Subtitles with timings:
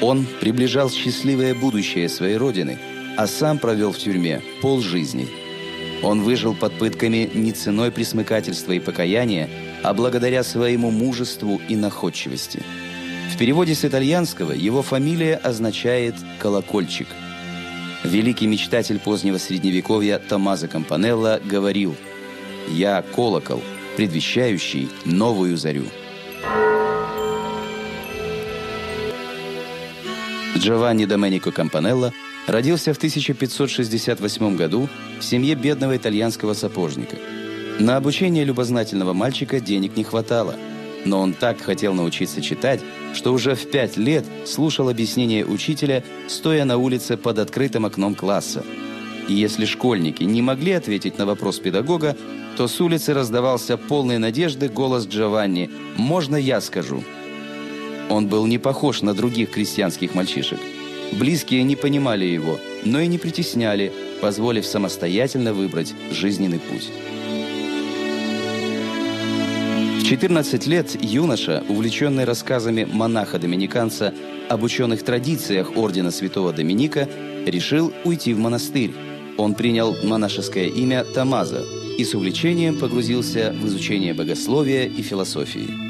[0.00, 2.78] Он приближал счастливое будущее своей родины,
[3.16, 5.28] а сам провел в тюрьме полжизни.
[6.02, 9.50] Он выжил под пытками не ценой присмыкательства и покаяния,
[9.82, 12.62] а благодаря своему мужеству и находчивости.
[13.32, 17.08] В переводе с итальянского его фамилия означает «колокольчик».
[18.02, 21.94] Великий мечтатель позднего Средневековья Томазо Кампанелло говорил
[22.70, 23.62] «Я колокол,
[23.96, 25.84] предвещающий новую зарю».
[30.56, 32.12] Джованни Доменико Кампанелло
[32.46, 37.16] родился в 1568 году в семье бедного итальянского сапожника.
[37.78, 40.54] На обучение любознательного мальчика денег не хватало,
[41.04, 42.80] но он так хотел научиться читать,
[43.14, 48.64] что уже в пять лет слушал объяснение учителя, стоя на улице под открытым окном класса.
[49.28, 52.16] И если школьники не могли ответить на вопрос педагога,
[52.56, 57.02] то с улицы раздавался полный надежды голос Джованни «Можно я скажу?».
[58.10, 60.58] Он был не похож на других крестьянских мальчишек.
[61.12, 66.90] Близкие не понимали его, но и не притесняли, позволив самостоятельно выбрать жизненный путь.
[70.00, 74.12] В 14 лет юноша, увлеченный рассказами монаха-доминиканца
[74.48, 77.08] об ученых традициях ордена святого Доминика,
[77.46, 78.90] решил уйти в монастырь.
[79.36, 81.64] Он принял монашеское имя Тамаза
[81.96, 85.89] и с увлечением погрузился в изучение богословия и философии.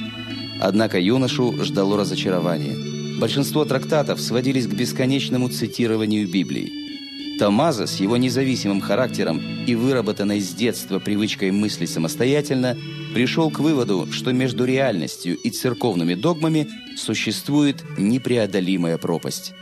[0.61, 2.77] Однако юношу ждало разочарование.
[3.19, 7.39] Большинство трактатов сводились к бесконечному цитированию Библии.
[7.39, 12.77] Томазо с его независимым характером и выработанной с детства привычкой мыслить самостоятельно
[13.14, 19.55] пришел к выводу, что между реальностью и церковными догмами существует непреодолимая пропасть.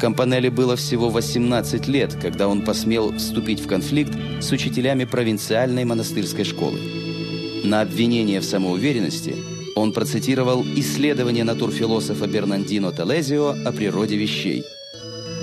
[0.00, 6.44] Кампанелли было всего 18 лет, когда он посмел вступить в конфликт с учителями провинциальной монастырской
[6.44, 6.80] школы.
[7.62, 9.36] На обвинение в самоуверенности
[9.74, 14.64] он процитировал исследование натурфилософа Бернандино Телезио о природе вещей–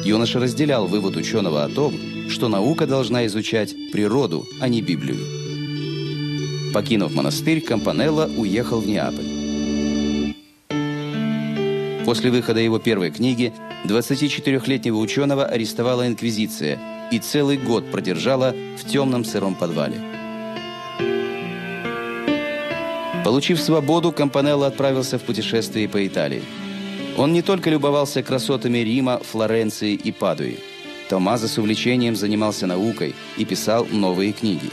[0.03, 1.93] Юноша разделял вывод ученого о том,
[2.29, 5.17] что наука должна изучать природу, а не Библию.
[6.73, 9.25] Покинув монастырь, Кампанелло уехал в Неаполь.
[12.05, 13.53] После выхода его первой книги
[13.85, 16.79] 24-летнего ученого арестовала Инквизиция
[17.11, 20.08] и целый год продержала в темном сыром подвале.
[23.29, 26.41] Получив свободу, Кампанелло отправился в путешествие по Италии.
[27.15, 30.57] Он не только любовался красотами Рима, Флоренции и Падуи.
[31.09, 34.71] Томазо с увлечением занимался наукой и писал новые книги.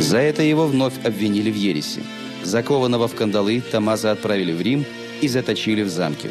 [0.00, 2.02] За это его вновь обвинили в ересе.
[2.42, 4.84] Закованного в кандалы Томазо отправили в Рим
[5.22, 6.28] и заточили в замке.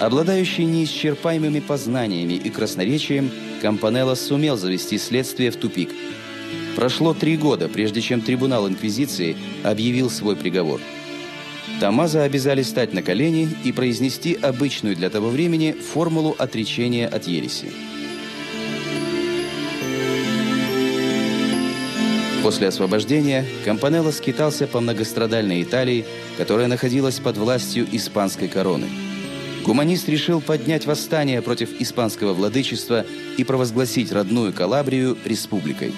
[0.00, 3.30] Обладающий неисчерпаемыми познаниями и красноречием,
[3.62, 5.90] Кампанелло сумел завести следствие в тупик.
[6.76, 10.80] Прошло три года, прежде чем трибунал Инквизиции объявил свой приговор–
[11.80, 17.72] Тамаза обязали стать на колени и произнести обычную для того времени формулу отречения от ереси.
[22.42, 26.04] После освобождения Кампанелло скитался по многострадальной Италии,
[26.36, 28.86] которая находилась под властью испанской короны.
[29.64, 33.06] Гуманист решил поднять восстание против испанского владычества
[33.38, 35.94] и провозгласить родную Калабрию республикой.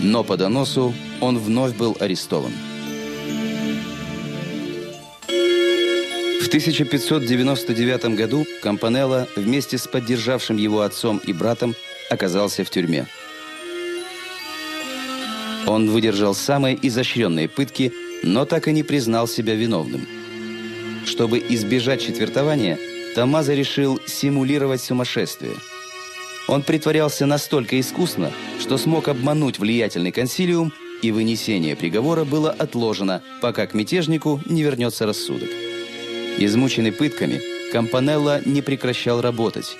[0.00, 2.52] Но по доносу он вновь был арестован.
[6.40, 11.74] В 1599 году Кампанелло вместе с поддержавшим его отцом и братом
[12.10, 13.06] оказался в тюрьме.
[15.66, 20.06] Он выдержал самые изощренные пытки, но так и не признал себя виновным.
[21.04, 22.78] Чтобы избежать четвертования,
[23.14, 25.54] Томазо решил симулировать сумасшествие.
[26.48, 30.72] Он притворялся настолько искусно, что смог обмануть влиятельный консилиум,
[31.02, 35.50] и вынесение приговора было отложено, пока к мятежнику не вернется рассудок.
[36.38, 37.40] Измученный пытками,
[37.70, 39.76] Кампанелло не прекращал работать.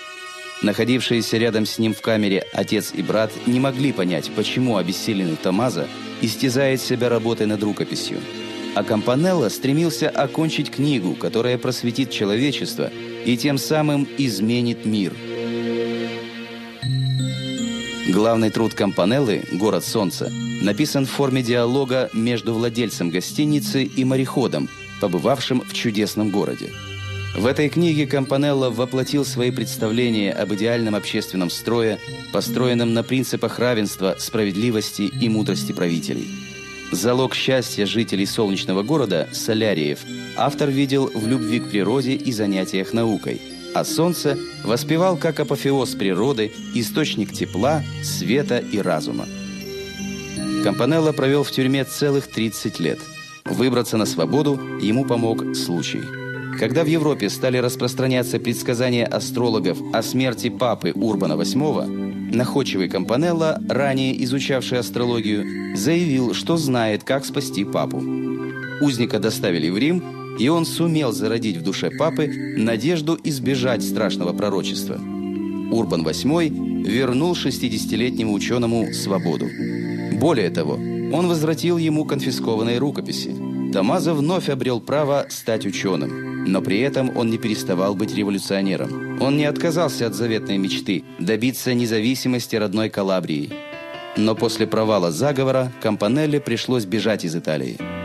[0.62, 5.88] Находившиеся рядом с ним в камере отец и брат не могли понять, почему обессиленный Томазо
[6.20, 8.20] истязает себя работой над рукописью.
[8.75, 12.90] А Кампанелло стремился окончить книгу, которая просветит человечество
[13.25, 15.14] и тем самым изменит мир.
[18.08, 20.32] Главный труд Кампанеллы «Город солнца»
[20.62, 26.70] написан в форме диалога между владельцем гостиницы и мореходом, побывавшим в чудесном городе.
[27.37, 31.99] В этой книге Кампанелло воплотил свои представления об идеальном общественном строе,
[32.32, 36.31] построенном на принципах равенства, справедливости и мудрости правителей.
[36.90, 39.99] Залог счастья жителей солнечного города, соляриев,
[40.34, 43.38] автор видел в любви к природе и занятиях наукой,
[43.74, 49.26] а солнце воспевал как апофеоз природы, источник тепла, света и разума.
[50.64, 52.98] Кампанелло провел в тюрьме целых 30 лет–
[53.50, 56.02] Выбраться на свободу ему помог случай.
[56.58, 64.22] Когда в Европе стали распространяться предсказания астрологов о смерти папы Урбана VIII, находчивый Компанелло, ранее
[64.24, 68.02] изучавший астрологию, заявил, что знает, как спасти папу.
[68.80, 70.02] Узника доставили в Рим,
[70.38, 74.94] и он сумел зародить в душе папы надежду избежать страшного пророчества.
[75.70, 79.46] Урбан VIII вернул 60-летнему ученому свободу.
[80.12, 83.35] Более того, он возвратил ему конфискованные рукописи.
[83.73, 89.20] Томазо вновь обрел право стать ученым, но при этом он не переставал быть революционером.
[89.20, 93.50] Он не отказался от заветной мечты добиться независимости родной Калабрии.
[94.17, 97.97] Но после провала заговора Кампанелле пришлось бежать из Италии.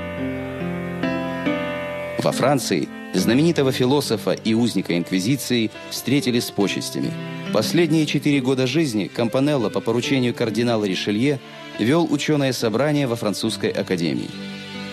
[2.24, 7.12] Во Франции знаменитого философа и узника Инквизиции встретили с почестями.
[7.52, 11.42] Последние четыре года жизни Кампанелло по поручению кардинала Ришелье
[11.80, 14.30] вел ученое собрание во французской академии.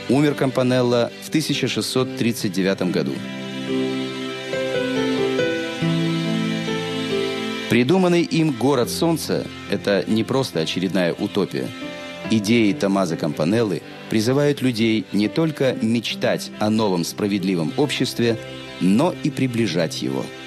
[0.08, 3.12] Умер Кампанелло в 1639 году.
[7.70, 11.68] Придуманный им «Город солнца»– это не просто очередная утопия.
[12.30, 18.36] Идеи Томазо Кампанеллы– призывают людей не только мечтать о новом справедливом обществе,
[18.80, 20.24] но и приближать его–